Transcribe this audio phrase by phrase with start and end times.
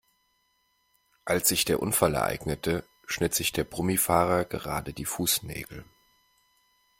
[1.25, 5.85] Als sich der Unfall ereignete, schnitt sich der Brummi-Fahrer gerade die Fußnägel.